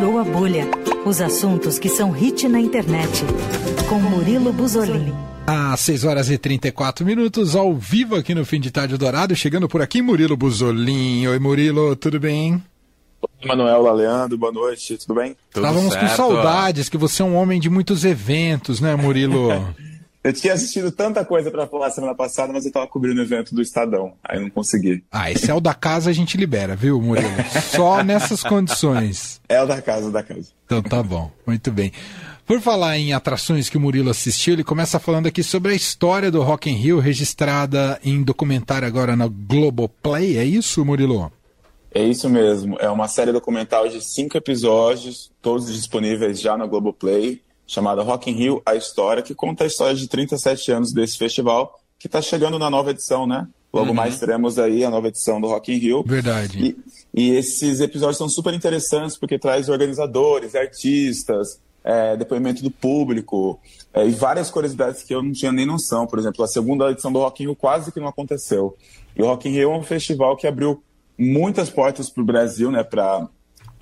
Furou 0.00 0.18
a 0.18 0.24
bolha. 0.24 0.66
Os 1.04 1.20
assuntos 1.20 1.78
que 1.78 1.90
são 1.90 2.10
hit 2.10 2.48
na 2.48 2.58
internet. 2.58 3.22
Com 3.86 3.96
Murilo 3.96 4.50
Buzolini. 4.50 5.12
Às 5.46 5.80
6 5.80 6.04
horas 6.04 6.30
e 6.30 6.38
34 6.38 7.04
minutos, 7.04 7.54
ao 7.54 7.74
vivo 7.74 8.16
aqui 8.16 8.34
no 8.34 8.42
Fim 8.46 8.58
de 8.60 8.70
Tarde 8.70 8.96
Dourado, 8.96 9.36
chegando 9.36 9.68
por 9.68 9.82
aqui, 9.82 10.00
Murilo 10.00 10.38
Buzolin. 10.38 11.26
Oi, 11.26 11.38
Murilo, 11.38 11.94
tudo 11.96 12.18
bem? 12.18 12.62
Oi, 13.20 13.46
Manuel 13.46 13.92
Leandro, 13.92 14.38
boa 14.38 14.50
noite, 14.50 14.96
tudo 14.96 15.20
bem? 15.20 15.36
Tudo 15.52 15.66
Estávamos 15.66 15.92
certo. 15.92 16.08
com 16.08 16.16
saudades, 16.16 16.88
que 16.88 16.96
você 16.96 17.20
é 17.20 17.24
um 17.26 17.36
homem 17.36 17.60
de 17.60 17.68
muitos 17.68 18.02
eventos, 18.02 18.80
né, 18.80 18.96
Murilo? 18.96 19.50
Eu 20.22 20.34
tinha 20.34 20.52
assistido 20.52 20.92
tanta 20.92 21.24
coisa 21.24 21.50
para 21.50 21.66
falar 21.66 21.90
semana 21.90 22.14
passada, 22.14 22.52
mas 22.52 22.66
eu 22.66 22.72
tava 22.72 22.86
cobrindo 22.86 23.20
o 23.20 23.24
evento 23.24 23.54
do 23.54 23.62
Estadão, 23.62 24.12
aí 24.22 24.38
não 24.38 24.50
consegui. 24.50 25.02
Ah, 25.10 25.30
esse 25.30 25.50
é 25.50 25.54
o 25.54 25.60
da 25.60 25.72
casa 25.72 26.10
a 26.10 26.12
gente 26.12 26.36
libera, 26.36 26.76
viu, 26.76 27.00
Murilo? 27.00 27.30
Só 27.74 28.04
nessas 28.04 28.42
condições. 28.42 29.40
É 29.48 29.62
o 29.62 29.66
da 29.66 29.80
casa, 29.80 30.08
o 30.08 30.12
da 30.12 30.22
casa. 30.22 30.48
Então 30.66 30.82
tá 30.82 31.02
bom, 31.02 31.30
muito 31.46 31.72
bem. 31.72 31.90
Por 32.46 32.60
falar 32.60 32.98
em 32.98 33.14
atrações 33.14 33.70
que 33.70 33.78
o 33.78 33.80
Murilo 33.80 34.10
assistiu, 34.10 34.52
ele 34.52 34.64
começa 34.64 34.98
falando 34.98 35.26
aqui 35.26 35.42
sobre 35.42 35.72
a 35.72 35.74
história 35.74 36.30
do 36.30 36.42
Rock 36.42 36.68
in 36.68 36.74
Rio, 36.74 36.98
registrada 36.98 37.98
em 38.04 38.22
documentário 38.22 38.86
agora 38.86 39.16
na 39.16 39.26
Globoplay, 39.26 40.36
é 40.36 40.44
isso, 40.44 40.84
Murilo? 40.84 41.32
É 41.94 42.02
isso 42.02 42.28
mesmo, 42.28 42.76
é 42.78 42.90
uma 42.90 43.08
série 43.08 43.32
documental 43.32 43.88
de 43.88 44.04
cinco 44.04 44.36
episódios, 44.36 45.32
todos 45.40 45.72
disponíveis 45.72 46.40
já 46.40 46.56
na 46.56 46.66
Globoplay 46.66 47.40
chamada 47.70 48.02
Rock 48.02 48.28
in 48.28 48.34
Rio, 48.34 48.60
a 48.66 48.74
história, 48.74 49.22
que 49.22 49.32
conta 49.32 49.62
a 49.62 49.66
história 49.68 49.94
de 49.94 50.08
37 50.08 50.72
anos 50.72 50.92
desse 50.92 51.16
festival, 51.16 51.78
que 52.00 52.08
está 52.08 52.20
chegando 52.20 52.58
na 52.58 52.68
nova 52.68 52.90
edição, 52.90 53.28
né? 53.28 53.46
Logo 53.72 53.90
uhum. 53.90 53.94
mais 53.94 54.18
teremos 54.18 54.58
aí 54.58 54.84
a 54.84 54.90
nova 54.90 55.06
edição 55.06 55.40
do 55.40 55.46
Rock 55.46 55.72
in 55.72 55.76
Rio. 55.76 56.02
Verdade. 56.02 56.76
E, 57.14 57.22
e 57.22 57.30
esses 57.36 57.78
episódios 57.78 58.18
são 58.18 58.28
super 58.28 58.52
interessantes 58.52 59.16
porque 59.16 59.38
traz 59.38 59.68
organizadores, 59.68 60.56
artistas, 60.56 61.60
é, 61.84 62.16
depoimento 62.16 62.60
do 62.60 62.72
público 62.72 63.60
é, 63.94 64.04
e 64.04 64.10
várias 64.10 64.50
curiosidades 64.50 65.04
que 65.04 65.14
eu 65.14 65.22
não 65.22 65.30
tinha 65.30 65.52
nem 65.52 65.64
noção. 65.64 66.08
Por 66.08 66.18
exemplo, 66.18 66.44
a 66.44 66.48
segunda 66.48 66.90
edição 66.90 67.12
do 67.12 67.20
Rock 67.20 67.44
in 67.44 67.46
Rio 67.46 67.54
quase 67.54 67.92
que 67.92 68.00
não 68.00 68.08
aconteceu. 68.08 68.76
E 69.16 69.22
o 69.22 69.26
Rock 69.26 69.48
in 69.48 69.52
Rio 69.52 69.70
é 69.70 69.78
um 69.78 69.84
festival 69.84 70.36
que 70.36 70.48
abriu 70.48 70.82
muitas 71.16 71.70
portas 71.70 72.10
para 72.10 72.22
o 72.24 72.26
Brasil, 72.26 72.72
né? 72.72 72.82
Para 72.82 73.28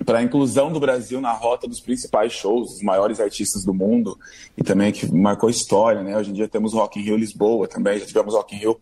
para 0.05 0.19
a 0.19 0.23
inclusão 0.23 0.71
do 0.71 0.79
Brasil 0.79 1.19
na 1.19 1.31
rota 1.31 1.67
dos 1.67 1.79
principais 1.79 2.31
shows, 2.31 2.73
dos 2.73 2.81
maiores 2.81 3.19
artistas 3.19 3.63
do 3.63 3.73
mundo, 3.73 4.17
e 4.57 4.63
também 4.63 4.91
que 4.91 5.11
marcou 5.13 5.49
história, 5.49 6.01
né? 6.01 6.17
Hoje 6.17 6.31
em 6.31 6.33
dia 6.33 6.47
temos 6.47 6.73
Rock 6.73 6.99
in 6.99 7.03
Rio 7.03 7.17
Lisboa 7.17 7.67
também, 7.67 7.99
já 7.99 8.05
tivemos 8.05 8.33
Rock 8.33 8.55
in 8.55 8.59
Rio 8.59 8.79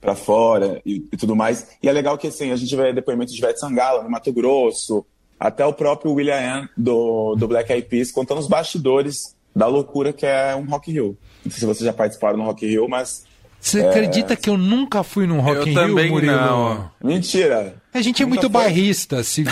para 0.00 0.14
fora 0.14 0.80
e, 0.86 1.04
e, 1.12 1.16
tudo 1.16 1.36
mais. 1.36 1.76
E 1.82 1.88
é 1.88 1.92
legal 1.92 2.16
que 2.16 2.28
assim, 2.28 2.50
a 2.50 2.56
gente 2.56 2.74
vê 2.74 2.92
depoimento 2.92 3.32
de 3.32 3.38
Ivete 3.38 3.60
Sangalo, 3.60 4.02
no 4.02 4.10
Mato 4.10 4.32
Grosso, 4.32 5.04
até 5.38 5.64
o 5.66 5.72
próprio 5.72 6.12
William 6.12 6.68
do, 6.76 7.34
do 7.34 7.46
Black 7.48 7.70
Eyed 7.72 7.86
Peas 7.88 8.10
contando 8.10 8.38
os 8.38 8.46
bastidores 8.46 9.36
da 9.54 9.66
loucura 9.66 10.12
que 10.12 10.24
é 10.24 10.54
um 10.54 10.64
Rock 10.64 10.90
in 10.90 10.94
Rio. 10.94 11.18
Não 11.44 11.50
sei 11.50 11.60
se 11.60 11.66
vocês 11.66 11.84
já 11.84 11.92
participaram 11.92 12.38
no 12.38 12.44
Rock 12.44 12.64
in 12.64 12.68
Rio, 12.68 12.88
mas 12.88 13.24
você 13.60 13.80
é... 13.80 13.88
acredita 13.88 14.34
que 14.34 14.48
eu 14.48 14.56
nunca 14.56 15.02
fui 15.02 15.26
num 15.26 15.40
Rock 15.40 15.58
eu 15.58 15.66
in 15.66 15.74
Rio, 15.74 16.10
Murilo? 16.10 16.32
Não. 16.32 16.90
Mentira. 17.02 17.79
A 17.92 18.00
gente 18.00 18.22
é 18.22 18.26
muito 18.26 18.42
foi. 18.42 18.50
bairrista. 18.50 19.22
Se... 19.24 19.44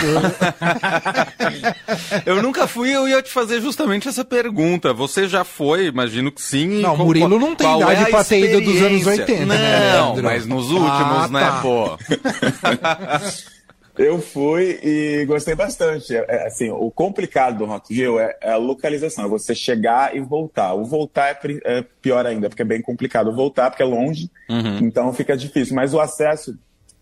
eu 2.25 2.41
nunca 2.41 2.67
fui, 2.67 2.95
eu 2.95 3.07
ia 3.07 3.21
te 3.21 3.29
fazer 3.29 3.59
justamente 3.59 4.07
essa 4.07 4.23
pergunta. 4.23 4.93
Você 4.93 5.27
já 5.27 5.43
foi? 5.43 5.87
Imagino 5.87 6.31
que 6.31 6.41
sim. 6.41 6.81
Não, 6.81 6.95
Murilo 6.95 7.37
não 7.37 7.53
tem 7.53 7.67
Qual 7.67 7.81
idade 7.81 8.03
é 8.03 8.05
pra 8.05 8.23
ter 8.23 8.49
ido 8.49 8.61
dos 8.61 8.81
anos 8.81 9.05
80, 9.05 9.45
não, 9.45 9.45
né, 9.45 9.93
Não, 9.93 10.23
mas 10.23 10.45
nos 10.45 10.71
últimos, 10.71 10.89
ah, 10.89 11.27
né, 11.29 11.39
tá. 11.41 11.61
pô? 11.61 11.97
Eu 13.99 14.21
fui 14.21 14.79
e 14.81 15.25
gostei 15.25 15.53
bastante. 15.55 16.15
É, 16.15 16.25
é, 16.29 16.47
assim, 16.47 16.69
o 16.69 16.89
complicado 16.89 17.57
do 17.57 17.65
Rock 17.65 17.93
Hill 17.93 18.17
é, 18.17 18.33
é, 18.39 18.51
a 18.51 18.55
localização, 18.55 19.25
é 19.25 19.27
você 19.27 19.53
chegar 19.53 20.15
e 20.15 20.21
voltar. 20.21 20.73
O 20.73 20.85
voltar 20.85 21.27
é, 21.27 21.37
é, 21.65 21.85
pior 22.01 22.25
ainda, 22.25 22.47
porque 22.47 22.61
é 22.61 22.65
bem 22.65 22.81
complicado. 22.81 23.29
O 23.29 23.35
voltar, 23.35 23.69
porque 23.69 23.83
é 23.83 23.85
longe, 23.85 24.31
uhum. 24.49 24.77
então 24.77 25.11
fica 25.11 25.35
difícil. 25.35 25.75
Mas 25.75 25.93
o 25.93 25.99
acesso 25.99 26.57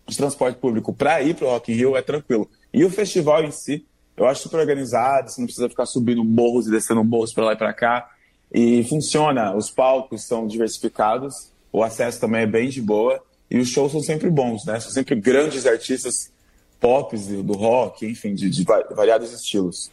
de 0.08 0.16
transporte 0.16 0.58
público 0.58 0.92
para 0.92 1.22
ir 1.22 1.34
para 1.34 1.46
o 1.46 1.50
Rock 1.50 1.72
Hill 1.72 1.96
é 1.96 2.02
tranquilo. 2.02 2.48
E 2.72 2.84
o 2.84 2.90
festival 2.90 3.44
em 3.44 3.50
si, 3.50 3.84
eu 4.16 4.26
acho 4.26 4.42
super 4.42 4.60
organizado, 4.60 5.30
você 5.30 5.40
não 5.40 5.46
precisa 5.46 5.68
ficar 5.68 5.86
subindo 5.86 6.24
morros 6.24 6.66
e 6.66 6.70
descendo 6.70 7.04
morros 7.04 7.32
para 7.32 7.44
lá 7.44 7.52
e 7.52 7.56
para 7.56 7.72
cá. 7.72 8.08
E 8.52 8.82
funciona, 8.84 9.54
os 9.54 9.70
palcos 9.70 10.26
são 10.26 10.46
diversificados, 10.46 11.50
o 11.70 11.82
acesso 11.82 12.18
também 12.18 12.42
é 12.42 12.46
bem 12.46 12.68
de 12.68 12.80
boa, 12.80 13.22
e 13.50 13.58
os 13.58 13.68
shows 13.68 13.92
são 13.92 14.00
sempre 14.00 14.30
bons, 14.30 14.64
né? 14.64 14.80
São 14.80 14.90
sempre 14.90 15.14
grandes 15.14 15.66
artistas 15.66 16.32
pop, 16.80 17.16
do 17.16 17.52
rock, 17.54 18.06
enfim, 18.06 18.34
de, 18.34 18.48
de 18.48 18.64
variados 18.94 19.32
estilos. 19.32 19.90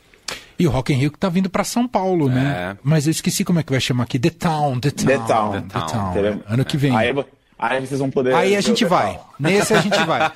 E 0.58 0.66
o 0.66 0.70
Rock 0.72 0.94
in 0.94 0.98
Rio 0.98 1.12
que 1.12 1.20
tá 1.20 1.28
vindo 1.28 1.50
para 1.50 1.66
São 1.66 1.86
Paulo, 1.86 2.30
né? 2.30 2.72
É. 2.72 2.78
Mas 2.82 3.08
eu 3.08 3.12
esqueci 3.12 3.44
como 3.44 3.60
é 3.60 3.64
que 3.64 3.72
vai 3.72 3.82
chamar 3.82 4.04
aqui. 4.04 4.18
The 4.18 4.30
Town, 4.30 4.80
The 4.80 4.92
Town. 4.92 5.06
The 5.06 5.18
Town. 5.18 5.52
The 5.52 5.62
Town. 5.62 6.14
The 6.14 6.32
Town. 6.32 6.42
Ano 6.48 6.66
que 6.66 6.78
vem. 6.78 6.96
Aí, 6.96 7.14
aí, 7.58 7.86
vocês 7.86 8.00
vão 8.00 8.10
poder... 8.10 8.34
Aí 8.34 8.56
a 8.56 8.62
gente 8.62 8.86
vai. 8.86 9.20
Nesse 9.40 9.74
a 9.74 9.82
gente 9.82 10.04
vai. 10.06 10.32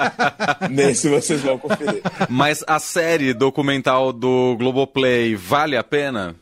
Nesse 0.70 1.08
vocês 1.08 1.40
vão 1.40 1.58
conferir. 1.58 2.02
Mas 2.28 2.64
a 2.66 2.78
série 2.78 3.32
documental 3.32 4.12
do 4.12 4.56
Globoplay 4.56 5.34
vale 5.34 5.76
a 5.76 5.84
pena? 5.84 6.36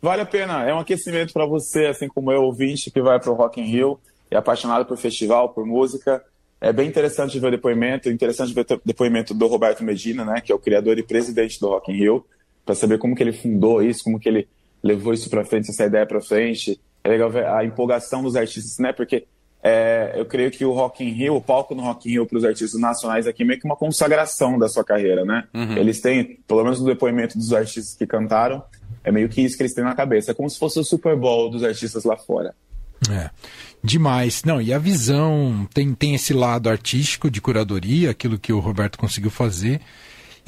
Vale 0.00 0.22
a 0.22 0.26
pena. 0.26 0.64
É 0.68 0.72
um 0.72 0.78
aquecimento 0.78 1.32
para 1.32 1.44
você, 1.46 1.86
assim 1.86 2.08
como 2.08 2.30
eu, 2.30 2.42
ouvinte, 2.42 2.90
que 2.90 3.02
vai 3.02 3.18
pro 3.18 3.34
Rock 3.34 3.60
in 3.60 3.64
Rio, 3.64 3.98
é 4.30 4.36
apaixonado 4.36 4.84
por 4.86 4.96
festival, 4.96 5.50
por 5.50 5.66
música. 5.66 6.22
É 6.60 6.72
bem 6.72 6.88
interessante 6.88 7.38
ver 7.38 7.48
o 7.48 7.50
depoimento, 7.50 8.10
interessante 8.10 8.52
ver 8.52 8.66
o 8.70 8.80
depoimento 8.84 9.32
do 9.32 9.46
Roberto 9.46 9.84
Medina, 9.84 10.24
né, 10.24 10.40
que 10.40 10.50
é 10.50 10.54
o 10.54 10.58
criador 10.58 10.98
e 10.98 11.02
presidente 11.02 11.60
do 11.60 11.68
Rock 11.68 11.92
in 11.92 11.96
Rio, 11.96 12.26
para 12.64 12.74
saber 12.74 12.98
como 12.98 13.14
que 13.14 13.22
ele 13.22 13.32
fundou 13.32 13.82
isso, 13.82 14.04
como 14.04 14.18
que 14.18 14.28
ele 14.28 14.48
levou 14.82 15.12
isso 15.12 15.30
para 15.30 15.44
frente, 15.44 15.70
essa 15.70 15.84
ideia 15.84 16.06
para 16.06 16.20
frente. 16.20 16.80
É 17.04 17.08
legal 17.08 17.30
ver 17.30 17.46
a 17.46 17.64
empolgação 17.64 18.22
dos 18.22 18.34
artistas, 18.34 18.78
né, 18.78 18.92
porque 18.92 19.26
é, 19.62 20.12
eu 20.16 20.24
creio 20.24 20.50
que 20.50 20.64
o 20.64 20.72
Rock 20.72 21.04
in 21.04 21.10
Rio, 21.10 21.36
o 21.36 21.40
palco 21.40 21.74
no 21.74 21.82
Rock 21.82 22.08
in 22.08 22.12
Rio 22.12 22.26
para 22.26 22.38
os 22.38 22.44
artistas 22.44 22.80
nacionais 22.80 23.26
aqui 23.26 23.42
é 23.42 23.46
meio 23.46 23.60
que 23.60 23.66
uma 23.66 23.76
consagração 23.76 24.58
da 24.58 24.68
sua 24.68 24.84
carreira, 24.84 25.24
né? 25.24 25.44
Uhum. 25.52 25.76
Eles 25.76 26.00
têm, 26.00 26.38
pelo 26.46 26.62
menos 26.62 26.80
no 26.80 26.86
depoimento 26.86 27.36
dos 27.36 27.52
artistas 27.52 27.94
que 27.96 28.06
cantaram, 28.06 28.62
é 29.02 29.10
meio 29.10 29.28
que 29.28 29.40
isso 29.40 29.56
que 29.56 29.62
eles 29.62 29.74
têm 29.74 29.84
na 29.84 29.94
cabeça. 29.94 30.30
É 30.30 30.34
como 30.34 30.48
se 30.48 30.58
fosse 30.58 30.78
o 30.78 30.84
Super 30.84 31.16
Bowl 31.16 31.50
dos 31.50 31.64
artistas 31.64 32.04
lá 32.04 32.16
fora. 32.16 32.54
É. 33.10 33.30
Demais. 33.82 34.44
Não, 34.44 34.60
e 34.60 34.72
a 34.72 34.78
visão 34.78 35.66
tem, 35.72 35.94
tem 35.94 36.14
esse 36.14 36.32
lado 36.32 36.68
artístico 36.68 37.30
de 37.30 37.40
curadoria, 37.40 38.10
aquilo 38.10 38.38
que 38.38 38.52
o 38.52 38.58
Roberto 38.58 38.98
conseguiu 38.98 39.30
fazer. 39.30 39.80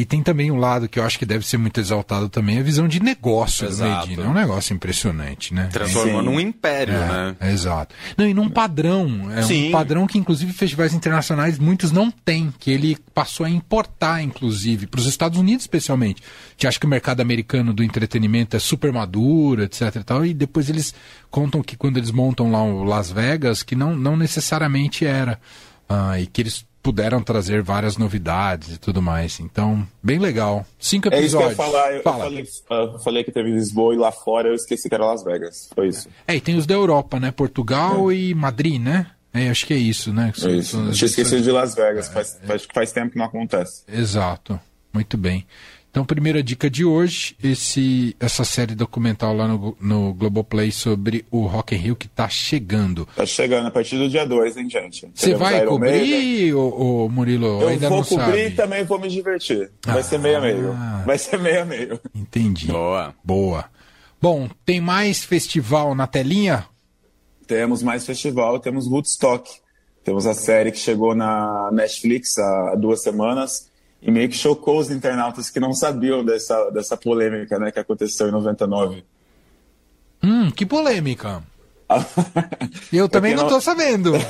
E 0.00 0.04
tem 0.06 0.22
também 0.22 0.50
um 0.50 0.56
lado 0.56 0.88
que 0.88 0.98
eu 0.98 1.04
acho 1.04 1.18
que 1.18 1.26
deve 1.26 1.46
ser 1.46 1.58
muito 1.58 1.78
exaltado 1.78 2.30
também, 2.30 2.58
a 2.58 2.62
visão 2.62 2.88
de 2.88 3.02
negócio 3.02 3.66
exato. 3.68 4.06
do 4.06 4.08
Medina. 4.08 4.24
É 4.24 4.30
um 4.30 4.32
negócio 4.32 4.72
impressionante, 4.72 5.52
né? 5.52 5.68
Transformou 5.70 6.22
num 6.22 6.40
império, 6.40 6.94
é, 6.94 7.06
né? 7.06 7.36
É, 7.38 7.52
exato. 7.52 7.94
Não, 8.16 8.26
e 8.26 8.32
num 8.32 8.48
padrão. 8.48 9.30
É 9.30 9.42
Sim. 9.42 9.68
um 9.68 9.72
padrão 9.72 10.06
que, 10.06 10.16
inclusive, 10.16 10.54
festivais 10.54 10.94
internacionais 10.94 11.58
muitos 11.58 11.92
não 11.92 12.10
têm, 12.10 12.50
que 12.58 12.70
ele 12.70 12.96
passou 13.12 13.44
a 13.44 13.50
importar, 13.50 14.22
inclusive, 14.22 14.86
para 14.86 15.00
os 15.00 15.06
Estados 15.06 15.38
Unidos, 15.38 15.64
especialmente. 15.64 16.22
Que 16.56 16.66
acha 16.66 16.80
que 16.80 16.86
o 16.86 16.88
mercado 16.88 17.20
americano 17.20 17.74
do 17.74 17.84
entretenimento 17.84 18.56
é 18.56 18.58
super 18.58 18.90
maduro, 18.90 19.62
etc. 19.62 19.96
E, 19.96 20.02
tal, 20.02 20.24
e 20.24 20.32
depois 20.32 20.70
eles 20.70 20.94
contam 21.30 21.62
que 21.62 21.76
quando 21.76 21.98
eles 21.98 22.10
montam 22.10 22.50
lá 22.50 22.62
o 22.62 22.84
Las 22.84 23.10
Vegas, 23.10 23.62
que 23.62 23.76
não, 23.76 23.94
não 23.94 24.16
necessariamente 24.16 25.04
era. 25.04 25.38
Ah, 25.86 26.18
e 26.18 26.26
que 26.26 26.40
eles 26.40 26.64
puderam 26.82 27.22
trazer 27.22 27.62
várias 27.62 27.96
novidades 27.96 28.74
e 28.74 28.78
tudo 28.78 29.02
mais. 29.02 29.40
Então, 29.40 29.86
bem 30.02 30.18
legal. 30.18 30.66
Cinco 30.78 31.08
episódios. 31.08 31.24
É 31.24 31.26
isso 31.26 31.36
que 31.36 31.42
eu 31.42 31.50
ia 31.50 31.72
falar. 31.72 31.92
Eu, 31.92 32.02
Fala. 32.02 32.24
falei, 32.24 32.46
eu 32.70 32.98
falei 33.00 33.24
que 33.24 33.32
teve 33.32 33.50
Lisboa 33.50 33.94
e 33.94 33.98
lá 33.98 34.10
fora 34.10 34.48
eu 34.48 34.54
esqueci 34.54 34.88
que 34.88 34.94
era 34.94 35.04
Las 35.04 35.22
Vegas. 35.22 35.70
Foi 35.74 35.88
isso. 35.88 36.08
É, 36.26 36.34
e 36.34 36.40
tem 36.40 36.56
os 36.56 36.66
da 36.66 36.74
Europa, 36.74 37.20
né? 37.20 37.30
Portugal 37.30 38.10
é. 38.10 38.14
e 38.14 38.34
Madrid, 38.34 38.80
né? 38.80 39.06
É, 39.32 39.48
acho 39.48 39.66
que 39.66 39.74
é 39.74 39.76
isso, 39.76 40.12
né? 40.12 40.32
É 40.42 40.50
isso. 40.50 40.76
Eu 40.76 40.92
tinha 40.92 41.06
esquecido 41.06 41.42
de 41.42 41.52
Las 41.52 41.74
Vegas. 41.74 42.08
É, 42.08 42.12
faz, 42.12 42.38
faz, 42.44 42.68
faz 42.72 42.92
tempo 42.92 43.12
que 43.12 43.18
não 43.18 43.26
acontece. 43.26 43.82
Exato. 43.86 44.58
Muito 44.92 45.16
bem. 45.16 45.46
Então, 45.90 46.04
primeira 46.04 46.40
dica 46.40 46.70
de 46.70 46.84
hoje, 46.84 47.36
esse, 47.42 48.14
essa 48.20 48.44
série 48.44 48.76
documental 48.76 49.34
lá 49.34 49.48
no, 49.48 49.76
no 49.80 50.14
Globoplay 50.14 50.70
sobre 50.70 51.24
o 51.32 51.46
Rock 51.46 51.74
in 51.74 51.78
Rio 51.78 51.96
que 51.96 52.06
está 52.06 52.28
chegando. 52.28 53.08
Está 53.10 53.26
chegando 53.26 53.66
a 53.66 53.70
partir 53.72 53.98
do 53.98 54.08
dia 54.08 54.24
2, 54.24 54.56
hein, 54.56 54.70
gente? 54.70 55.10
Você 55.12 55.34
vai 55.34 55.66
cobrir, 55.66 56.54
ô, 56.54 57.08
Murilo? 57.08 57.60
Eu 57.60 57.68
ainda 57.68 57.88
vou 57.88 57.98
não 57.98 58.04
cobrir 58.04 58.46
e 58.46 58.50
também 58.52 58.84
vou 58.84 59.00
me 59.00 59.08
divertir. 59.08 59.68
Vai 59.84 59.98
ah, 59.98 60.02
ser 60.04 60.18
meio 60.20 60.38
a 60.38 60.40
meio. 60.40 60.76
Vai 61.04 61.18
ser 61.18 61.40
meio 61.40 61.62
a 61.62 61.64
meio. 61.64 62.00
Entendi. 62.14 62.68
Boa. 62.68 63.12
Boa. 63.24 63.64
Bom, 64.22 64.48
tem 64.64 64.80
mais 64.80 65.24
festival 65.24 65.92
na 65.96 66.06
telinha? 66.06 66.66
Temos 67.48 67.82
mais 67.82 68.06
festival, 68.06 68.60
temos 68.60 68.86
Woodstock. 68.86 69.50
Temos 70.04 70.24
a 70.24 70.34
série 70.34 70.70
que 70.70 70.78
chegou 70.78 71.16
na 71.16 71.68
Netflix 71.72 72.38
há 72.38 72.76
duas 72.76 73.02
semanas 73.02 73.69
e 74.02 74.10
meio 74.10 74.28
que 74.28 74.36
chocou 74.36 74.78
os 74.78 74.90
internautas 74.90 75.50
que 75.50 75.60
não 75.60 75.72
sabiam 75.74 76.24
dessa, 76.24 76.70
dessa 76.70 76.96
polêmica 76.96 77.58
né, 77.58 77.70
que 77.70 77.78
aconteceu 77.78 78.28
em 78.28 78.32
99. 78.32 79.04
Hum, 80.22 80.50
que 80.50 80.64
polêmica? 80.64 81.42
Eu 82.92 83.08
também 83.08 83.34
não 83.34 83.44
estou 83.44 83.60
sabendo. 83.60 84.12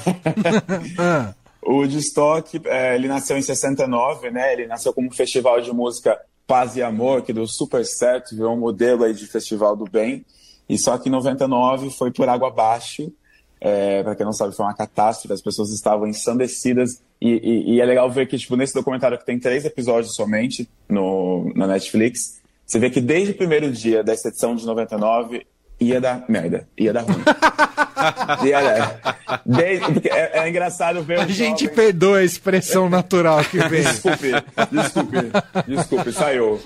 O 1.63 1.75
Woodstock, 1.75 2.59
é, 2.65 2.95
ele 2.95 3.07
nasceu 3.07 3.37
em 3.37 3.43
69, 3.43 4.31
né? 4.31 4.55
Ele 4.55 4.67
nasceu 4.67 4.95
como 4.95 5.09
um 5.09 5.13
festival 5.13 5.61
de 5.61 5.71
música 5.71 6.19
Paz 6.47 6.75
e 6.75 6.83
Amor, 6.83 7.23
que 7.23 7.35
deu 7.35 7.47
super 7.47 7.85
certo, 7.85 8.35
virou 8.35 8.55
um 8.55 8.59
modelo 8.59 9.05
aí 9.05 9.13
de 9.13 9.27
festival 9.27 9.77
do 9.77 9.85
bem. 9.85 10.25
E 10.69 10.79
só 10.79 10.97
que 10.97 11.09
em 11.09 11.13
99 11.13 11.91
foi 11.91 12.11
por 12.11 12.29
água 12.29 12.49
abaixo. 12.49 13.13
É, 13.61 14.03
para 14.03 14.17
quem 14.17 14.25
não 14.25 14.33
sabe, 14.33 14.55
foi 14.55 14.65
uma 14.65 14.75
catástrofe, 14.75 15.35
as 15.35 15.43
pessoas 15.43 15.71
estavam 15.71 16.07
ensandecidas. 16.07 17.03
E, 17.21 17.29
e, 17.29 17.75
e, 17.75 17.81
é 17.81 17.85
legal 17.85 18.11
ver 18.11 18.27
que, 18.27 18.39
tipo, 18.39 18.57
nesse 18.57 18.73
documentário 18.73 19.19
que 19.19 19.27
tem 19.27 19.39
três 19.39 19.65
episódios 19.65 20.15
somente 20.15 20.69
no, 20.89 21.53
na 21.55 21.67
Netflix, 21.67 22.41
você 22.67 22.79
vê 22.79 22.89
que 22.89 23.01
desde 23.01 23.33
o 23.33 23.37
primeiro 23.37 23.71
dia 23.71 24.03
dessa 24.03 24.29
edição 24.29 24.57
de 24.57 24.65
99, 24.65 25.47
ia 25.79 26.01
dar 26.01 26.25
merda, 26.29 26.69
ia 26.79 26.93
dar 26.93 27.03
ruim. 27.03 27.23
dar. 28.01 29.43
Desde, 29.45 30.09
é, 30.09 30.39
é, 30.39 30.49
engraçado 30.49 31.03
ver. 31.03 31.21
A 31.21 31.27
gente 31.27 31.69
perdoa 31.69 32.19
a 32.19 32.25
expressão 32.25 32.89
natural 32.89 33.45
que 33.45 33.59
vem. 33.69 33.83
Desculpe, 33.83 34.33
desculpe, 34.71 35.17
desculpe, 35.67 36.13
saiu. 36.13 36.61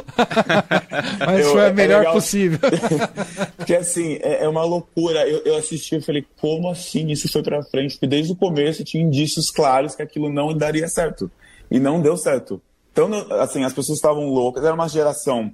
Mas 1.27 1.41
eu, 1.41 1.53
foi 1.53 1.63
a 1.63 1.69
é 1.69 1.73
melhor 1.73 2.05
é 2.05 2.13
possível. 2.13 2.59
porque 3.57 3.75
assim, 3.75 4.19
é, 4.23 4.45
é, 4.45 4.49
uma 4.49 4.65
loucura. 4.65 5.29
Eu, 5.29 5.43
eu 5.45 5.57
assisti 5.57 5.97
e 5.97 6.01
falei, 6.01 6.25
como 6.41 6.71
assim 6.71 7.11
isso 7.11 7.31
foi 7.31 7.43
pra 7.43 7.63
frente? 7.63 7.95
Porque 7.95 8.07
desde 8.07 8.33
o 8.33 8.37
começo 8.37 8.85
tinha 8.85 9.03
indícios 9.03 9.51
claros 9.51 9.95
que 9.95 10.03
aquilo 10.03 10.33
não 10.33 10.57
daria 10.57 10.89
certo. 10.89 11.31
E 11.71 11.81
não 11.81 12.01
deu 12.01 12.17
certo. 12.17 12.61
Então, 12.93 13.11
assim, 13.41 13.65
as 13.65 13.73
pessoas 13.73 13.99
estavam 13.99 14.27
loucas. 14.27 14.65
Era 14.65 14.75
uma 14.75 14.89
geração 14.89 15.53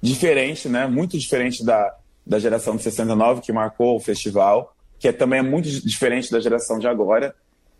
diferente, 0.00 0.68
né? 0.68 0.86
Muito 0.86 1.18
diferente 1.18 1.64
da 1.64 1.94
da 2.26 2.40
geração 2.40 2.76
de 2.76 2.82
69 2.82 3.40
que 3.40 3.52
marcou 3.52 3.96
o 3.96 4.00
festival, 4.00 4.74
que 4.98 5.08
é, 5.08 5.12
também 5.12 5.40
é 5.40 5.42
muito 5.42 5.68
diferente 5.68 6.30
da 6.30 6.40
geração 6.40 6.78
de 6.78 6.86
agora, 6.86 7.34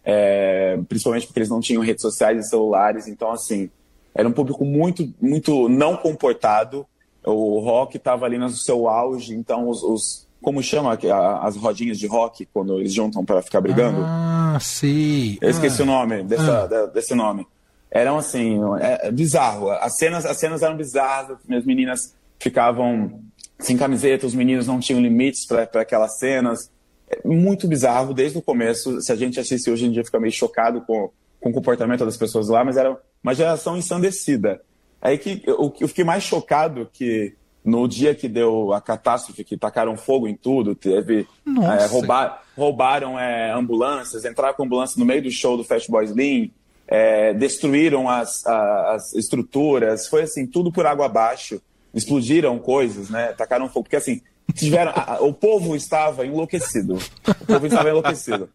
é, 0.04 0.78
principalmente 0.88 1.26
porque 1.26 1.40
eles 1.40 1.48
não 1.48 1.60
tinham 1.60 1.82
redes 1.82 2.02
sociais 2.02 2.38
e 2.38 2.48
celulares, 2.48 3.06
então 3.08 3.30
assim 3.30 3.70
era 4.14 4.26
um 4.26 4.32
público 4.32 4.64
muito 4.64 5.12
muito 5.20 5.68
não 5.68 5.96
comportado. 5.96 6.86
O 7.24 7.58
rock 7.58 7.96
estava 7.96 8.24
ali 8.24 8.38
no 8.38 8.48
seu 8.50 8.88
auge, 8.88 9.34
então 9.34 9.68
os, 9.68 9.82
os 9.82 10.26
como 10.40 10.62
chama 10.62 10.96
as 11.42 11.56
rodinhas 11.56 11.98
de 11.98 12.06
rock 12.06 12.46
quando 12.52 12.78
eles 12.78 12.94
juntam 12.94 13.24
para 13.24 13.42
ficar 13.42 13.60
brigando? 13.60 14.00
Ah, 14.04 14.56
sim. 14.60 15.36
Eu 15.40 15.50
esqueci 15.50 15.80
ah. 15.82 15.84
o 15.84 15.86
nome 15.86 16.22
dessa, 16.22 16.62
ah. 16.64 16.86
desse 16.86 17.14
nome. 17.14 17.46
Eram 17.90 18.16
assim, 18.16 18.60
é, 18.78 19.08
é 19.08 19.10
bizarro. 19.10 19.70
As 19.70 19.96
cenas, 19.96 20.24
as 20.24 20.36
cenas 20.36 20.62
eram 20.62 20.76
bizarras. 20.76 21.38
Minhas 21.48 21.64
meninas 21.64 22.14
ficavam 22.38 23.20
sem 23.58 23.76
camiseta, 23.76 24.26
os 24.26 24.34
meninos 24.34 24.66
não 24.66 24.78
tinham 24.78 25.00
limites 25.00 25.46
para 25.46 25.64
aquelas 25.80 26.18
cenas. 26.18 26.70
É 27.08 27.20
muito 27.26 27.69
bizarro 27.69 28.12
desde 28.12 28.38
o 28.38 28.43
começo. 28.43 29.00
Se 29.00 29.12
a 29.12 29.17
gente 29.17 29.38
assiste 29.38 29.70
hoje 29.70 29.87
em 29.87 29.91
dia, 29.91 30.05
fica 30.05 30.19
meio 30.19 30.32
chocado 30.32 30.81
com, 30.82 31.11
com 31.41 31.50
o 31.50 31.53
comportamento 31.53 32.05
das 32.05 32.17
pessoas 32.17 32.49
lá, 32.49 32.64
mas 32.64 32.76
era 32.76 32.97
uma 33.23 33.35
geração 33.35 33.76
ensandecida. 33.76 34.61
Aí 35.00 35.19
que 35.19 35.43
eu, 35.47 35.73
eu 35.81 35.88
fiquei 35.88 36.05
mais 36.05 36.25
chocado 36.25 36.88
que 36.93 37.35
no 37.64 37.87
dia 37.88 38.14
que 38.14 38.29
deu 38.29 38.73
a 38.73 38.81
catástrofe, 38.81 39.44
que 39.44 39.56
tacaram 39.56 39.97
fogo 39.97 40.29
em 40.29 40.37
tudo, 40.37 40.75
teve 40.75 41.26
é, 41.47 41.87
roubar, 41.87 42.43
roubaram 42.56 43.19
é, 43.19 43.52
ambulâncias, 43.52 44.25
entraram 44.25 44.55
com 44.55 44.64
ambulância 44.64 44.99
no 44.99 45.05
meio 45.05 45.23
do 45.23 45.31
show 45.31 45.56
do 45.56 45.64
Fast 45.64 45.91
Boys 45.91 46.14
Lean, 46.14 46.49
é, 46.87 47.35
destruíram 47.35 48.09
as, 48.09 48.47
as 48.47 49.12
estruturas, 49.14 50.06
foi 50.06 50.23
assim, 50.23 50.47
tudo 50.47 50.70
por 50.70 50.87
água 50.87 51.06
abaixo 51.06 51.61
explodiram 51.97 52.59
coisas, 52.59 53.09
né? 53.09 53.32
Tacaram 53.32 53.69
fogo. 53.69 53.85
Porque 53.85 53.97
assim, 53.97 54.20
tiveram. 54.54 54.93
A, 54.94 55.19
o 55.20 55.32
povo 55.32 55.75
estava 55.75 56.26
enlouquecido. 56.26 56.98
O 57.26 57.46
povo 57.46 57.66
estava 57.66 57.88
enlouquecido. 57.90 58.48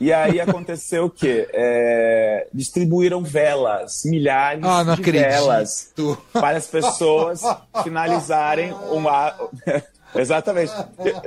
E 0.00 0.12
aí 0.12 0.40
aconteceu 0.40 1.04
o 1.04 1.10
quê? 1.10 1.48
É, 1.52 2.48
distribuíram 2.52 3.22
velas, 3.22 4.02
milhares 4.06 4.64
ah, 4.64 4.82
de 4.82 4.90
acredito. 4.90 5.28
velas, 5.28 5.92
para 6.32 6.56
as 6.56 6.66
pessoas 6.66 7.42
finalizarem 7.82 8.72
uma. 8.90 9.34
Exatamente. 10.14 10.72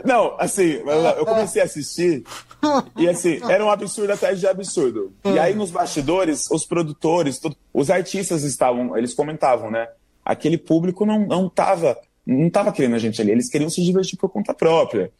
Não, 0.04 0.36
assim, 0.40 0.82
eu 1.18 1.26
comecei 1.26 1.62
a 1.62 1.66
assistir 1.66 2.24
e 2.98 3.08
assim, 3.08 3.40
era 3.48 3.64
um 3.64 3.70
absurdo 3.70 4.14
atrás 4.14 4.40
de 4.40 4.48
absurdo. 4.48 5.14
E 5.26 5.38
aí 5.38 5.54
nos 5.54 5.70
bastidores, 5.70 6.50
os 6.50 6.66
produtores, 6.66 7.40
os 7.72 7.92
artistas 7.92 8.44
estavam, 8.44 8.98
eles 8.98 9.14
comentavam, 9.14 9.70
né? 9.70 9.90
aquele 10.30 10.58
público 10.60 11.06
não 11.06 11.26
não 11.26 11.50
tava 11.50 11.98
não 12.30 12.50
tava 12.50 12.72
querendo 12.72 12.96
a 12.96 13.00
gente 13.00 13.22
ali, 13.22 13.32
eles 13.32 13.50
queriam 13.50 13.70
se 13.70 13.84
divertir 13.84 14.18
por 14.18 14.30
conta 14.30 14.54
própria. 14.54 15.12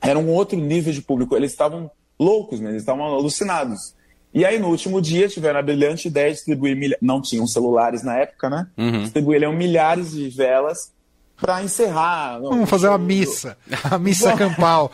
Era 0.00 0.18
um 0.18 0.28
outro 0.28 0.58
nível 0.58 0.92
de 0.92 1.00
público, 1.00 1.36
eles 1.36 1.52
estavam 1.52 1.90
loucos, 2.18 2.60
né? 2.60 2.70
eles 2.70 2.82
estavam 2.82 3.04
alucinados. 3.04 3.94
E 4.34 4.44
aí, 4.44 4.58
no 4.58 4.68
último 4.68 5.00
dia, 5.00 5.28
tiveram 5.28 5.60
a 5.60 5.62
brilhante 5.62 6.08
ideia 6.08 6.28
de 6.28 6.36
distribuir 6.36 6.74
milha... 6.74 6.96
Não 7.02 7.20
tinham 7.20 7.46
celulares 7.46 8.02
na 8.02 8.16
época, 8.16 8.48
né? 8.48 8.66
Uhum. 8.78 9.02
Distribuíram 9.02 9.52
milhares 9.52 10.12
de 10.12 10.28
velas 10.30 10.90
para 11.36 11.62
encerrar. 11.62 12.38
Vamos 12.40 12.70
fazer 12.70 12.88
uma 12.88 12.98
missa. 12.98 13.58
A 13.90 13.98
missa 13.98 14.34
campal. 14.34 14.90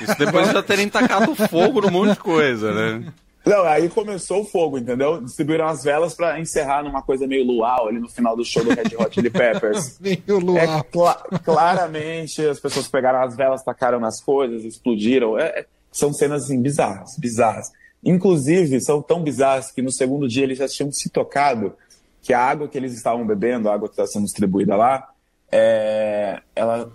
Isso 0.00 0.18
depois 0.18 0.48
de 0.48 0.54
já 0.54 0.62
terem 0.62 0.88
tacado 0.88 1.34
fogo 1.34 1.82
num 1.82 1.90
monte 1.90 2.14
de 2.14 2.18
coisa, 2.18 2.72
né? 2.72 3.12
Não, 3.44 3.64
aí 3.64 3.88
começou 3.88 4.42
o 4.42 4.44
fogo, 4.44 4.78
entendeu? 4.78 5.20
Distribuíram 5.20 5.66
as 5.66 5.82
velas 5.82 6.14
para 6.14 6.38
encerrar 6.38 6.84
numa 6.84 7.02
coisa 7.02 7.26
meio 7.26 7.44
luau 7.44 7.88
ali 7.88 7.98
no 7.98 8.08
final 8.08 8.36
do 8.36 8.44
show 8.44 8.64
do 8.64 8.70
Red 8.70 8.96
Hot 8.96 9.12
Chili 9.12 9.30
Peppers. 9.30 9.98
meio 10.00 10.38
luau. 10.38 10.58
É, 10.58 10.66
cl 10.66 11.38
claramente 11.42 12.40
as 12.46 12.60
pessoas 12.60 12.86
pegaram 12.86 13.20
as 13.20 13.36
velas, 13.36 13.64
tacaram 13.64 13.98
nas 13.98 14.20
coisas, 14.20 14.64
explodiram. 14.64 15.36
É, 15.36 15.60
é, 15.60 15.66
são 15.90 16.12
cenas 16.12 16.44
assim, 16.44 16.62
bizarras, 16.62 17.16
bizarras. 17.18 17.72
Inclusive, 18.04 18.80
são 18.80 19.02
tão 19.02 19.22
bizarras 19.22 19.72
que 19.72 19.82
no 19.82 19.90
segundo 19.90 20.28
dia 20.28 20.44
eles 20.44 20.58
já 20.58 20.68
tinham 20.68 20.92
se 20.92 21.10
tocado 21.10 21.74
que 22.20 22.32
a 22.32 22.40
água 22.40 22.68
que 22.68 22.78
eles 22.78 22.94
estavam 22.94 23.26
bebendo, 23.26 23.68
a 23.68 23.74
água 23.74 23.88
que 23.88 23.94
está 23.94 24.06
sendo 24.06 24.24
distribuída 24.24 24.76
lá, 24.76 25.08
é, 25.50 26.40
ela 26.54 26.90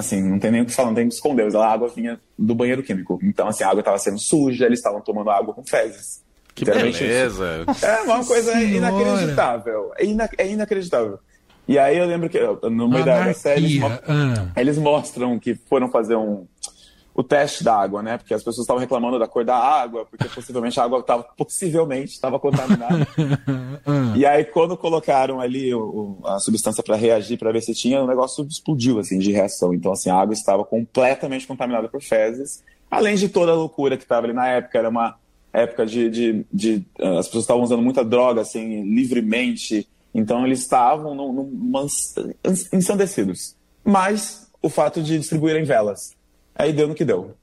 assim, 0.00 0.22
não 0.22 0.38
tem 0.38 0.50
nem 0.50 0.62
o 0.62 0.66
que 0.66 0.72
falar, 0.72 0.88
não 0.88 0.94
tem 0.94 1.06
o 1.06 1.08
que 1.08 1.14
esconder, 1.14 1.44
mas 1.44 1.54
a 1.54 1.66
água 1.66 1.88
vinha 1.88 2.20
do 2.38 2.54
banheiro 2.54 2.82
químico. 2.82 3.18
Então, 3.22 3.48
assim, 3.48 3.64
a 3.64 3.68
água 3.68 3.80
estava 3.80 3.98
sendo 3.98 4.18
suja, 4.18 4.66
eles 4.66 4.78
estavam 4.78 5.00
tomando 5.00 5.30
água 5.30 5.54
com 5.54 5.64
fezes. 5.64 6.22
Que 6.54 6.64
beleza! 6.64 7.64
Isso. 7.68 7.86
É 7.86 8.02
uma 8.02 8.24
coisa 8.24 8.52
Senhora. 8.52 8.92
inacreditável. 8.92 9.92
É, 9.96 10.04
ina 10.04 10.28
é, 10.36 10.48
inacreditável. 10.48 11.18
E 11.68 11.78
aí 11.78 11.96
eu 11.96 12.06
lembro 12.06 12.28
que 12.28 12.38
no 12.68 12.88
meio 12.88 13.04
da 13.04 13.32
série 13.32 13.64
eles, 13.64 13.78
mo 13.78 13.86
ah. 13.86 14.48
eles 14.56 14.76
mostram 14.76 15.38
que 15.38 15.54
foram 15.54 15.88
fazer 15.88 16.16
um, 16.16 16.44
o 17.14 17.22
teste 17.22 17.64
da 17.64 17.76
água, 17.76 18.02
né? 18.02 18.16
Porque 18.16 18.32
as 18.32 18.42
pessoas 18.42 18.64
estavam 18.64 18.80
reclamando 18.80 19.18
da 19.18 19.26
cor 19.26 19.44
da 19.44 19.56
água, 19.56 20.06
porque 20.06 20.28
possivelmente 20.28 20.78
a 20.78 20.84
água 20.84 21.00
estava 21.00 21.22
possivelmente 21.36 22.12
estava 22.12 22.38
contaminada. 22.38 23.06
e 24.16 24.24
aí 24.24 24.44
quando 24.44 24.76
colocaram 24.76 25.40
ali 25.40 25.74
o, 25.74 26.18
a 26.24 26.38
substância 26.38 26.82
para 26.82 26.96
reagir 26.96 27.38
para 27.38 27.52
ver 27.52 27.62
se 27.62 27.74
tinha, 27.74 28.02
o 28.02 28.06
negócio 28.06 28.46
explodiu 28.46 28.98
assim 28.98 29.18
de 29.18 29.32
reação. 29.32 29.74
Então 29.74 29.92
assim, 29.92 30.08
a 30.08 30.16
água 30.16 30.32
estava 30.32 30.64
completamente 30.64 31.46
contaminada 31.46 31.88
por 31.88 32.00
fezes, 32.00 32.62
além 32.90 33.16
de 33.16 33.28
toda 33.28 33.52
a 33.52 33.56
loucura 33.56 33.96
que 33.96 34.04
estava 34.04 34.26
ali 34.26 34.34
na 34.34 34.48
época, 34.48 34.78
era 34.78 34.88
uma 34.88 35.16
época 35.52 35.84
de, 35.84 36.08
de, 36.08 36.46
de 36.52 36.84
as 37.18 37.26
pessoas 37.26 37.44
estavam 37.44 37.62
usando 37.62 37.82
muita 37.82 38.04
droga 38.04 38.40
assim 38.40 38.84
livremente, 38.84 39.88
então 40.14 40.46
eles 40.46 40.60
estavam 40.60 41.14
num, 41.14 41.32
num, 41.32 41.86
ensandecidos. 42.72 43.56
Mas 43.84 44.48
o 44.62 44.68
fato 44.68 45.02
de 45.02 45.18
distribuírem 45.18 45.64
velas 45.64 46.19
Aí 46.54 46.72
deu 46.72 46.88
no 46.88 46.94
que 46.94 47.04
deu. 47.04 47.34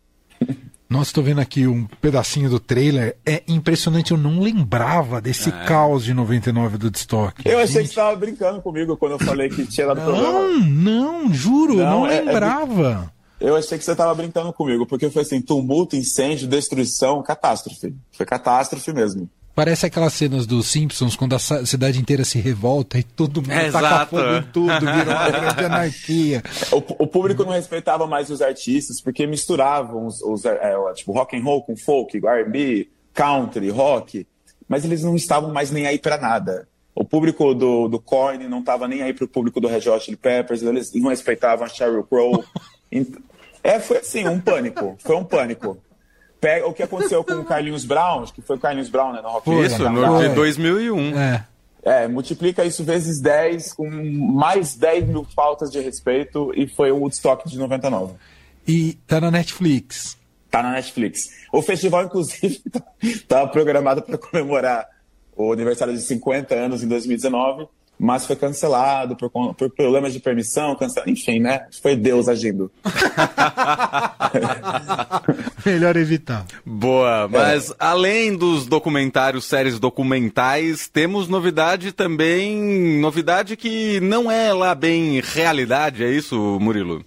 Nossa, 0.89 1.09
estou 1.09 1.23
vendo 1.23 1.41
aqui 1.41 1.67
um 1.67 1.85
pedacinho 1.99 2.49
do 2.49 2.59
trailer. 2.59 3.17
É 3.25 3.43
impressionante, 3.47 4.11
eu 4.11 4.17
não 4.17 4.39
lembrava 4.39 5.19
desse 5.19 5.49
é. 5.49 5.65
caos 5.65 6.05
de 6.05 6.13
99 6.13 6.77
do 6.77 6.89
Destock. 6.89 7.41
Eu 7.43 7.59
achei 7.59 7.81
que 7.81 7.87
você 7.87 7.91
estava 7.91 8.15
brincando 8.15 8.61
comigo 8.61 8.95
quando 8.95 9.13
eu 9.13 9.19
falei 9.19 9.49
que 9.49 9.65
tinha 9.67 9.87
dado 9.87 9.97
não, 9.97 10.05
problema. 10.05 10.65
Não, 10.65 11.33
juro, 11.33 11.75
não, 11.75 12.01
não 12.01 12.07
é, 12.07 12.17
é 12.17 12.21
lembrava. 12.21 13.11
É, 13.39 13.49
eu 13.49 13.55
achei 13.57 13.77
que 13.77 13.83
você 13.83 13.91
estava 13.91 14.15
brincando 14.15 14.53
comigo, 14.53 14.85
porque 14.85 15.09
foi 15.09 15.23
assim, 15.23 15.41
tumulto, 15.41 15.97
incêndio, 15.97 16.47
destruição, 16.47 17.21
catástrofe. 17.21 17.93
Foi 18.13 18.25
catástrofe 18.25 18.93
mesmo. 18.93 19.29
Parece 19.57 19.87
aquelas 19.87 20.13
cenas 20.13 20.45
dos 20.45 20.67
Simpsons, 20.67 21.15
quando 21.15 21.33
a 21.33 21.39
cidade 21.39 21.99
inteira 21.99 22.23
se 22.23 22.37
revolta 22.37 22.99
e 22.99 23.01
todo 23.01 23.41
mundo 23.41 23.51
é, 23.51 23.71
taca 23.71 24.05
fogo 24.05 24.35
em 24.35 24.43
tudo, 24.51 24.79
vira 24.79 25.09
uma 25.09 25.29
grande 25.31 25.65
anarquia. 25.65 26.43
O, 26.71 27.05
o, 27.05 27.07
público 27.07 27.43
não 27.43 27.53
respeitava 27.53 28.05
mais 28.05 28.29
os 28.29 28.39
artistas, 28.39 29.01
porque 29.01 29.25
misturavam 29.25 30.05
os, 30.05 30.21
os 30.21 30.45
é, 30.45 30.75
tipo, 30.93 31.11
rock 31.11 31.35
and 31.35 31.43
roll 31.43 31.63
com 31.63 31.75
folk, 31.75 32.15
R&B, 32.23 32.87
country, 33.15 33.71
rock, 33.71 34.27
mas 34.69 34.85
eles 34.85 35.01
não 35.01 35.15
estavam 35.15 35.51
mais 35.51 35.71
nem 35.71 35.87
aí 35.87 35.97
para 35.97 36.19
nada. 36.19 36.67
O 36.93 37.03
público 37.03 37.55
do, 37.55 37.87
do 37.87 37.99
Korn 37.99 38.47
não 38.47 38.59
estava 38.59 38.87
nem 38.87 39.01
aí 39.01 39.11
para 39.11 39.25
o 39.25 39.27
público 39.27 39.59
do 39.59 39.67
Red 39.67 39.89
Hot 39.89 40.05
Chili 40.05 40.17
Peppers, 40.17 40.61
eles 40.61 40.93
não 40.93 41.09
respeitavam 41.09 41.65
a 41.65 41.67
Sheryl 41.67 42.03
Crow. 42.03 42.45
é, 43.63 43.79
foi 43.79 43.97
assim, 43.97 44.27
um 44.27 44.39
pânico, 44.39 44.95
foi 44.99 45.15
um 45.15 45.23
pânico. 45.23 45.79
Pega 46.39 46.67
o 46.67 46.73
que 46.73 46.83
aconteceu 46.83 47.23
com 47.23 47.33
o 47.33 47.45
Carlinhos 47.45 47.85
Brown, 47.85 48.23
acho 48.23 48.33
que 48.33 48.41
foi 48.41 48.57
o 48.57 48.59
Carlinhos 48.59 48.89
Brown, 48.89 49.13
né, 49.13 49.21
no 49.21 49.29
Rock 49.29 49.49
Isso, 49.49 49.89
no 49.89 50.19
de 50.19 50.29
2001. 50.29 51.17
É. 51.17 51.45
é, 51.83 52.07
multiplica 52.07 52.63
isso 52.63 52.83
vezes 52.83 53.19
10, 53.19 53.73
com 53.73 53.89
mais 53.89 54.75
10 54.75 55.07
mil 55.07 55.25
faltas 55.35 55.71
de 55.71 55.79
respeito, 55.79 56.51
e 56.55 56.67
foi 56.67 56.91
o 56.91 56.97
Woodstock 56.97 57.49
de 57.49 57.57
99. 57.57 58.13
E 58.67 58.93
tá 59.07 59.19
na 59.19 59.31
Netflix. 59.31 60.17
Tá 60.51 60.61
na 60.61 60.71
Netflix. 60.71 61.29
O 61.51 61.61
festival, 61.61 62.03
inclusive, 62.03 62.61
estava 63.01 63.45
tá 63.45 63.47
programado 63.47 64.01
para 64.01 64.17
comemorar 64.17 64.85
o 65.35 65.51
aniversário 65.51 65.93
de 65.93 66.01
50 66.01 66.53
anos 66.55 66.83
em 66.83 66.87
2019. 66.87 67.67
Mas 67.99 68.25
foi 68.25 68.35
cancelado 68.35 69.15
por, 69.15 69.29
por 69.29 69.69
problemas 69.71 70.11
de 70.13 70.19
permissão, 70.19 70.75
cancelado, 70.75 71.09
enfim, 71.09 71.39
né? 71.39 71.65
Foi 71.81 71.95
Deus 71.95 72.27
agindo. 72.27 72.71
Melhor 75.65 75.97
evitar. 75.97 76.45
Boa, 76.65 77.27
mas 77.27 77.71
é. 77.71 77.75
além 77.79 78.35
dos 78.35 78.67
documentários, 78.67 79.45
séries 79.45 79.79
documentais, 79.79 80.87
temos 80.87 81.27
novidade 81.27 81.91
também, 81.91 82.99
novidade 82.99 83.57
que 83.57 83.99
não 83.99 84.31
é 84.31 84.53
lá 84.53 84.75
bem 84.75 85.19
realidade, 85.21 86.03
é 86.03 86.11
isso, 86.11 86.35
Murilo? 86.59 87.03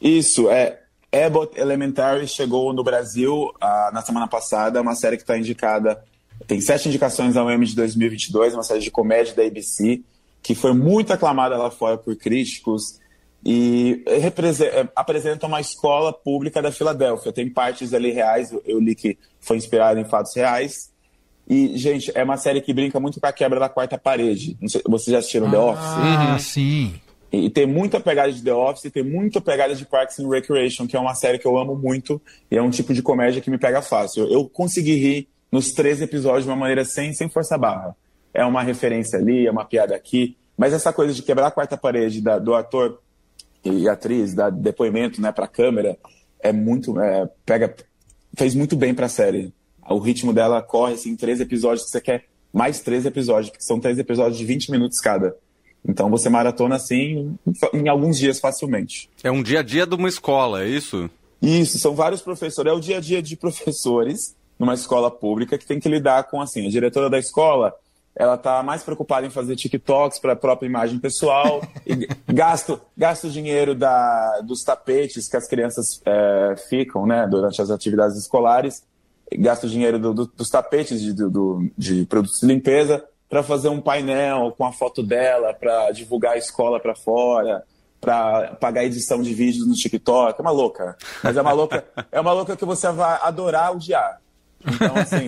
Isso, 0.00 0.48
é. 0.50 0.80
Abbott 1.10 1.58
Elementary 1.58 2.28
chegou 2.28 2.70
no 2.74 2.84
Brasil 2.84 3.50
ah, 3.60 3.90
na 3.94 4.02
semana 4.02 4.28
passada, 4.28 4.82
uma 4.82 4.94
série 4.94 5.16
que 5.16 5.22
está 5.22 5.38
indicada, 5.38 5.98
tem 6.46 6.60
sete 6.60 6.88
indicações 6.88 7.36
ao 7.36 7.50
Emmy 7.50 7.66
de 7.66 7.74
2022, 7.74 8.54
uma 8.54 8.62
série 8.62 8.80
de 8.80 8.90
comédia 8.90 9.34
da 9.34 9.42
ABC, 9.42 10.02
que 10.48 10.54
foi 10.54 10.72
muito 10.72 11.12
aclamada 11.12 11.58
lá 11.58 11.70
fora 11.70 11.98
por 11.98 12.16
críticos 12.16 12.98
e 13.44 14.02
é, 14.06 14.88
apresenta 14.96 15.46
uma 15.46 15.60
escola 15.60 16.10
pública 16.10 16.62
da 16.62 16.72
Filadélfia. 16.72 17.34
Tem 17.34 17.50
partes 17.50 17.92
ali 17.92 18.10
reais, 18.12 18.50
eu 18.64 18.80
li 18.80 18.94
que 18.94 19.18
foi 19.42 19.58
inspirado 19.58 20.00
em 20.00 20.06
fatos 20.06 20.34
reais. 20.34 20.90
E, 21.46 21.76
gente, 21.76 22.10
é 22.14 22.24
uma 22.24 22.38
série 22.38 22.62
que 22.62 22.72
brinca 22.72 22.98
muito 22.98 23.20
com 23.20 23.26
a 23.26 23.32
quebra 23.32 23.60
da 23.60 23.68
quarta 23.68 23.98
parede. 23.98 24.56
Sei, 24.68 24.80
vocês 24.88 25.12
já 25.12 25.18
assistiram 25.18 25.48
ah, 25.48 25.50
The 25.50 25.58
Office? 25.58 25.84
Ah, 25.84 26.38
sim. 26.38 26.94
E 27.30 27.50
tem 27.50 27.66
muita 27.66 28.00
pegada 28.00 28.32
de 28.32 28.42
The 28.42 28.54
Office, 28.54 28.90
tem 28.90 29.04
muita 29.04 29.42
pegada 29.42 29.74
de 29.74 29.84
Parks 29.84 30.18
and 30.18 30.30
Recreation, 30.30 30.86
que 30.86 30.96
é 30.96 30.98
uma 30.98 31.14
série 31.14 31.38
que 31.38 31.46
eu 31.46 31.58
amo 31.58 31.76
muito 31.76 32.18
e 32.50 32.56
é 32.56 32.62
um 32.62 32.70
tipo 32.70 32.94
de 32.94 33.02
comédia 33.02 33.42
que 33.42 33.50
me 33.50 33.58
pega 33.58 33.82
fácil. 33.82 34.24
Eu 34.32 34.48
consegui 34.48 34.94
rir 34.94 35.28
nos 35.52 35.72
três 35.72 36.00
episódios 36.00 36.44
de 36.44 36.50
uma 36.50 36.56
maneira 36.56 36.86
sem, 36.86 37.12
sem 37.12 37.28
força 37.28 37.58
barra. 37.58 37.94
É 38.38 38.44
uma 38.44 38.62
referência 38.62 39.18
ali, 39.18 39.46
é 39.46 39.50
uma 39.50 39.64
piada 39.64 39.94
aqui, 39.94 40.36
mas 40.56 40.72
essa 40.72 40.92
coisa 40.92 41.12
de 41.12 41.22
quebrar 41.22 41.48
a 41.48 41.50
quarta 41.50 41.76
parede 41.76 42.20
da, 42.20 42.38
do 42.38 42.54
ator 42.54 43.00
e 43.64 43.88
atriz, 43.88 44.34
dar 44.34 44.50
depoimento 44.50 45.20
né, 45.20 45.32
para 45.32 45.44
a 45.44 45.48
câmera, 45.48 45.96
é 46.40 46.52
muito. 46.52 47.00
É, 47.00 47.28
pega, 47.44 47.74
fez 48.36 48.54
muito 48.54 48.76
bem 48.76 48.94
para 48.94 49.06
a 49.06 49.08
série. 49.08 49.52
O 49.88 49.98
ritmo 49.98 50.32
dela 50.32 50.62
corre 50.62 50.94
assim, 50.94 51.16
três 51.16 51.40
episódios 51.40 51.84
que 51.84 51.90
você 51.90 52.00
quer 52.00 52.24
mais 52.52 52.80
três 52.80 53.04
episódios, 53.04 53.50
porque 53.50 53.64
são 53.64 53.78
três 53.78 53.98
episódios 53.98 54.38
de 54.38 54.44
20 54.44 54.70
minutos 54.70 55.00
cada. 55.00 55.36
Então 55.86 56.10
você 56.10 56.28
maratona 56.28 56.76
assim 56.76 57.36
em 57.72 57.88
alguns 57.88 58.18
dias 58.18 58.40
facilmente. 58.40 59.08
É 59.22 59.30
um 59.30 59.42
dia 59.42 59.60
a 59.60 59.62
dia 59.62 59.86
de 59.86 59.94
uma 59.94 60.08
escola, 60.08 60.64
é 60.64 60.68
isso? 60.68 61.08
Isso, 61.40 61.78
são 61.78 61.94
vários 61.94 62.20
professores. 62.20 62.70
É 62.70 62.74
o 62.74 62.80
dia 62.80 62.98
a 62.98 63.00
dia 63.00 63.22
de 63.22 63.36
professores 63.36 64.34
numa 64.58 64.74
escola 64.74 65.10
pública 65.10 65.56
que 65.56 65.66
tem 65.66 65.78
que 65.78 65.88
lidar 65.88 66.24
com 66.24 66.40
assim, 66.40 66.66
a 66.66 66.70
diretora 66.70 67.08
da 67.08 67.18
escola, 67.18 67.72
ela 68.14 68.36
tá 68.36 68.62
mais 68.62 68.82
preocupada 68.82 69.26
em 69.26 69.30
fazer 69.30 69.54
TikToks 69.54 70.18
para 70.18 70.32
a 70.32 70.36
própria 70.36 70.66
imagem 70.66 70.98
pessoal, 70.98 71.62
e 71.86 72.08
gasto, 72.32 72.80
gasto 72.96 73.30
dinheiro 73.30 73.74
da, 73.74 74.40
dos 74.42 74.62
tapetes 74.62 75.28
que 75.28 75.36
as 75.36 75.46
crianças 75.46 76.00
é, 76.04 76.56
ficam, 76.68 77.06
né, 77.06 77.26
durante 77.30 77.62
as 77.62 77.70
atividades 77.70 78.16
escolares, 78.16 78.82
gasta 79.32 79.68
dinheiro 79.68 79.98
do, 79.98 80.14
do, 80.14 80.26
dos 80.26 80.48
tapetes 80.48 81.00
de, 81.00 81.12
do, 81.12 81.70
de 81.76 82.04
produtos 82.06 82.40
de 82.40 82.46
limpeza 82.46 83.04
para 83.28 83.42
fazer 83.42 83.68
um 83.68 83.80
painel 83.80 84.54
com 84.56 84.64
a 84.64 84.72
foto 84.72 85.02
dela, 85.02 85.52
para 85.52 85.90
divulgar 85.90 86.32
a 86.32 86.38
escola 86.38 86.80
para 86.80 86.94
fora, 86.94 87.62
para 88.00 88.54
pagar 88.54 88.84
edição 88.84 89.20
de 89.22 89.34
vídeos 89.34 89.66
no 89.66 89.74
TikTok. 89.74 90.38
É 90.38 90.42
uma 90.42 90.50
louca. 90.50 90.96
Mas 91.22 91.36
é 91.36 91.42
uma 91.42 91.52
louca, 91.52 91.84
é 92.10 92.20
uma 92.20 92.32
louca 92.32 92.56
que 92.56 92.64
você 92.64 92.90
vai 92.90 93.18
adorar 93.22 93.72
odiar. 93.72 94.20
Então, 94.66 94.96
assim, 94.96 95.26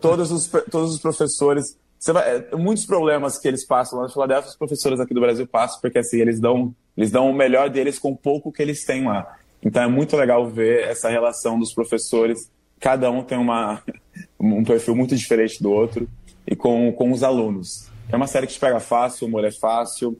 todos 0.00 0.30
os, 0.30 0.50
todos 0.70 0.94
os 0.94 1.00
professores. 1.00 1.78
Vai, 2.06 2.36
é, 2.36 2.56
muitos 2.56 2.86
problemas 2.86 3.38
que 3.38 3.46
eles 3.46 3.64
passam 3.66 3.98
lá 3.98 4.06
na 4.06 4.12
Filadélfia, 4.12 4.50
os 4.50 4.56
professores 4.56 4.98
aqui 5.00 5.12
do 5.12 5.20
Brasil 5.20 5.46
passam, 5.46 5.80
porque 5.80 5.98
assim, 5.98 6.18
eles 6.18 6.40
dão, 6.40 6.74
eles 6.96 7.10
dão 7.10 7.30
o 7.30 7.34
melhor 7.34 7.68
deles 7.68 7.98
com 7.98 8.12
o 8.12 8.16
pouco 8.16 8.50
que 8.50 8.62
eles 8.62 8.84
têm 8.84 9.06
lá. 9.06 9.36
Então 9.62 9.82
é 9.82 9.86
muito 9.86 10.16
legal 10.16 10.48
ver 10.48 10.84
essa 10.84 11.10
relação 11.10 11.58
dos 11.58 11.74
professores. 11.74 12.50
Cada 12.78 13.10
um 13.10 13.22
tem 13.22 13.36
uma, 13.36 13.82
um 14.40 14.64
perfil 14.64 14.96
muito 14.96 15.14
diferente 15.14 15.62
do 15.62 15.70
outro 15.70 16.08
e 16.46 16.56
com, 16.56 16.90
com 16.92 17.12
os 17.12 17.22
alunos. 17.22 17.88
É 18.10 18.16
uma 18.16 18.26
série 18.26 18.46
que 18.46 18.54
te 18.54 18.60
pega 18.60 18.80
fácil, 18.80 19.26
o 19.26 19.28
humor 19.28 19.44
é 19.44 19.52
fácil. 19.52 20.18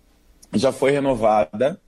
Já 0.52 0.72
foi 0.72 0.90
renovada 0.90 1.80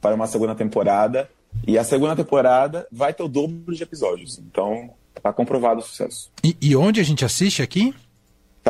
para 0.00 0.14
uma 0.14 0.26
segunda 0.26 0.54
temporada. 0.54 1.28
E 1.66 1.76
a 1.76 1.82
segunda 1.82 2.14
temporada 2.14 2.86
vai 2.92 3.12
ter 3.12 3.24
o 3.24 3.28
dobro 3.28 3.74
de 3.74 3.82
episódios. 3.82 4.38
Então, 4.38 4.90
tá 5.20 5.32
comprovado 5.32 5.80
o 5.80 5.82
sucesso. 5.82 6.30
E, 6.44 6.56
e 6.60 6.76
onde 6.76 7.00
a 7.00 7.02
gente 7.02 7.24
assiste 7.24 7.60
aqui? 7.60 7.92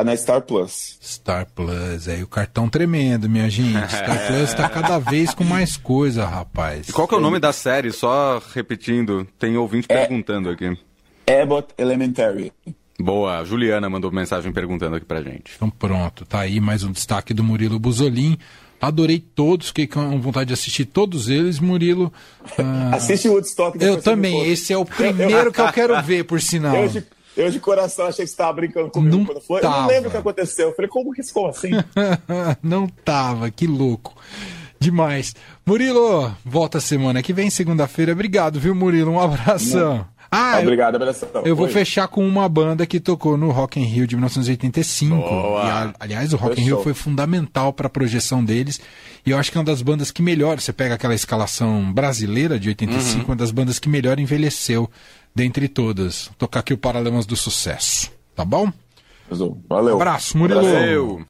Tá 0.01 0.05
na 0.05 0.17
Star 0.17 0.41
Plus. 0.41 0.99
Star 1.03 1.47
Plus, 1.55 2.09
aí 2.09 2.23
o 2.23 2.27
cartão 2.27 2.71
tremendo, 2.71 3.29
minha 3.29 3.51
gente. 3.51 3.87
Star 3.87 4.17
Plus 4.27 4.55
tá 4.55 4.67
cada 4.67 4.99
vez 4.99 5.35
com 5.35 5.45
mais 5.45 5.77
coisa, 5.77 6.25
rapaz. 6.25 6.89
E 6.89 6.93
qual 6.93 7.07
que 7.07 7.15
é 7.15 7.19
o 7.19 7.21
nome 7.21 7.39
da 7.39 7.53
série? 7.53 7.93
Só 7.93 8.41
repetindo, 8.55 9.29
tem 9.39 9.59
ouvinte 9.59 9.87
é... 9.91 10.07
perguntando 10.07 10.49
aqui. 10.49 10.75
Abbott 11.27 11.75
Elementary. 11.77 12.51
Boa, 12.99 13.45
Juliana 13.45 13.91
mandou 13.91 14.11
mensagem 14.11 14.51
perguntando 14.51 14.97
aqui 14.97 15.05
pra 15.05 15.21
gente. 15.21 15.53
Então 15.55 15.69
pronto, 15.69 16.25
tá 16.25 16.41
aí 16.41 16.61
mais 16.61 16.83
um 16.83 16.93
destaque 16.93 17.35
do 17.35 17.45
Murilo 17.45 17.79
Buzolin. 17.79 18.39
Adorei 18.81 19.19
todos, 19.21 19.67
fiquei 19.67 19.87
com 19.87 20.19
vontade 20.19 20.49
de 20.49 20.55
assistir 20.55 20.87
todos 20.87 21.29
eles, 21.29 21.61
Murilo. 21.61 22.11
Uh... 22.59 22.95
Assiste 22.95 23.29
o 23.29 23.33
Woodstock. 23.33 23.77
Eu 23.85 24.01
também, 24.01 24.49
esse 24.49 24.73
é 24.73 24.79
o 24.79 24.87
primeiro 24.87 25.53
que 25.53 25.61
eu 25.61 25.71
quero 25.71 26.03
ver, 26.03 26.25
por 26.25 26.41
sinal. 26.41 26.75
Eu 26.75 27.03
eu 27.41 27.51
de 27.51 27.61
coração 27.61 28.07
achei 28.07 28.25
que 28.25 28.31
você 28.31 28.35
estava 28.35 28.53
brincando 28.53 28.91
comigo 28.91 29.17
não 29.17 29.25
quando 29.25 29.41
foi. 29.41 29.61
Tava. 29.61 29.77
Eu 29.77 29.81
não 29.81 29.89
lembro 29.89 30.09
o 30.09 30.13
que 30.13 30.19
aconteceu. 30.19 30.69
Eu 30.69 30.75
falei, 30.75 30.89
como 30.89 31.13
que 31.13 31.23
ficou 31.23 31.49
assim? 31.49 31.71
não 32.63 32.87
tava, 32.87 33.51
que 33.51 33.67
louco. 33.67 34.15
Demais. 34.79 35.35
Murilo, 35.67 36.35
volta 36.45 36.81
semana 36.81 37.23
que 37.23 37.33
vem, 37.33 37.51
segunda-feira. 37.51 38.13
Obrigado, 38.13 38.59
viu, 38.59 38.75
Murilo? 38.75 39.13
Um 39.13 39.21
abração. 39.21 39.99
Não. 39.99 40.21
Ah, 40.33 40.61
Obrigado, 40.61 40.95
abração. 40.95 41.29
Eu 41.45 41.57
vou 41.57 41.67
fechar 41.67 42.07
com 42.07 42.27
uma 42.27 42.49
banda 42.49 42.87
que 42.87 43.01
tocou 43.01 43.37
no 43.37 43.51
Rock 43.51 43.81
in 43.81 43.85
Rio 43.85 44.07
de 44.07 44.15
1985. 44.15 45.17
E, 45.17 45.95
aliás, 45.99 46.33
o 46.33 46.37
Rock 46.37 46.55
Fechou. 46.55 46.63
in 46.63 46.67
Rio 46.67 46.83
foi 46.85 46.95
fundamental 46.95 47.73
para 47.73 47.89
a 47.89 47.91
projeção 47.91 48.45
deles. 48.45 48.81
E 49.27 49.33
eu 49.33 49.39
acho 49.39 49.51
que 49.51 49.59
é 49.59 49.61
uma 49.61 49.65
das 49.65 49.83
bandas 49.83 50.13
que 50.13 50.23
melhor, 50.23 50.61
você 50.61 50.73
pega 50.73 50.95
aquela 50.95 51.15
escalação 51.15 51.93
brasileira 51.93 52.61
de 52.61 52.69
85, 52.69 53.19
uhum. 53.19 53.25
uma 53.27 53.37
das 53.37 53.51
bandas 53.51 53.81
que 53.81 53.89
melhor 53.89 54.21
envelheceu 54.21 54.89
dentre 55.41 55.69
todas. 55.69 56.31
Tocar 56.37 56.61
aqui 56.61 56.75
o 56.75 56.79
Paralemas 56.79 57.25
do 57.25 57.35
Sucesso. 57.35 58.13
Tá 58.37 58.45
bom? 58.45 58.71
Valeu. 59.69 59.95
Um 59.95 59.97
abraço, 59.97 60.37
Murilo. 60.37 60.61
Valeu. 60.61 61.27